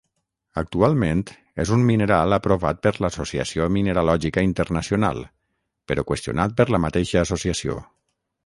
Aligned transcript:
Actualment 0.59 1.19
és 1.63 1.71
un 1.75 1.83
mineral 1.89 2.37
aprovat 2.37 2.81
per 2.87 2.93
l'Associació 3.05 3.69
Mineralògica 3.75 4.47
Internacional 4.49 5.23
però 5.93 6.07
qüestionat 6.13 6.57
per 6.63 6.71
la 6.77 6.85
mateixa 6.89 7.25
associació. 7.29 7.79